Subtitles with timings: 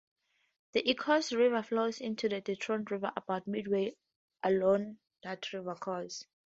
[0.71, 3.95] The Ecorse River flows into the Detroit River about midway
[4.43, 6.25] along that river's course.